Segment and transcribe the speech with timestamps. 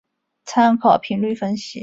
[0.45, 1.79] 参考频率分析。